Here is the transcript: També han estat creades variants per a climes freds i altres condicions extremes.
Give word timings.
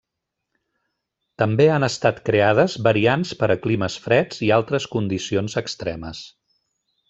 També 1.41 1.67
han 1.73 1.85
estat 1.87 2.23
creades 2.31 2.77
variants 2.89 3.35
per 3.43 3.51
a 3.51 3.59
climes 3.67 4.01
freds 4.07 4.43
i 4.49 4.53
altres 4.59 4.89
condicions 4.97 5.59
extremes. 5.63 6.27